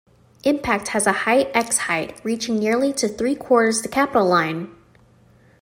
Impact 0.43 0.87
has 0.87 1.05
a 1.05 1.11
high 1.11 1.41
x-height, 1.53 2.19
reaching 2.23 2.57
nearly 2.57 2.91
to 2.91 3.07
three-quarters 3.07 3.83
the 3.83 3.87
capital 3.87 4.25
line. 4.27 4.75